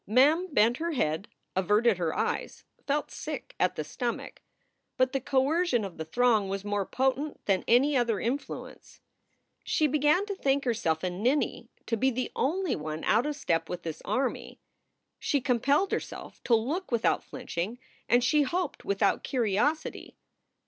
[0.07, 4.41] Mem bent her head, averted her eyes, felt sick at the stomach.
[4.97, 8.99] But the coercion of the throng was more potent than any other influence.
[9.63, 12.31] She began to think i8 4 SOULS FOR SALE herself a ninny to be the
[12.35, 14.59] only one out of step with this army.
[15.19, 17.77] She compelled herself to look without flinching
[18.09, 20.17] and, she hoped, without curiosity.